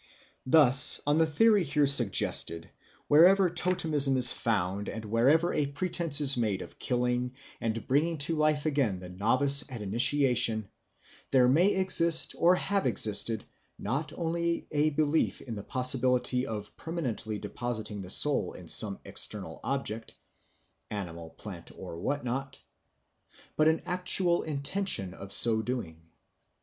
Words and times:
Thus, 0.47 0.99
on 1.05 1.19
the 1.19 1.27
theory 1.27 1.63
here 1.63 1.85
suggested, 1.85 2.71
wherever 3.07 3.51
totemism 3.51 4.17
is 4.17 4.33
found, 4.33 4.89
and 4.89 5.05
wherever 5.05 5.53
a 5.53 5.67
pretence 5.67 6.19
is 6.19 6.35
made 6.37 6.63
of 6.63 6.79
killing 6.79 7.33
and 7.61 7.87
bringing 7.87 8.17
to 8.25 8.35
life 8.35 8.65
again 8.65 8.97
the 8.97 9.09
novice 9.09 9.63
at 9.69 9.83
initiation, 9.83 10.67
there 11.31 11.47
may 11.47 11.75
exist 11.75 12.33
or 12.39 12.55
have 12.55 12.87
existed 12.87 13.45
not 13.77 14.11
only 14.13 14.65
a 14.71 14.89
belief 14.89 15.39
in 15.39 15.53
the 15.53 15.61
possibility 15.61 16.47
of 16.47 16.75
permanently 16.77 17.37
depositing 17.37 18.01
the 18.01 18.09
soul 18.09 18.53
in 18.53 18.67
some 18.67 18.99
external 19.05 19.59
object 19.63 20.15
animal, 20.89 21.29
plant, 21.29 21.71
or 21.77 21.99
what 21.99 22.23
not 22.25 22.59
but 23.55 23.67
an 23.67 23.83
actual 23.85 24.41
intention 24.41 25.13
of 25.13 25.31
so 25.31 25.61
doing. 25.61 26.09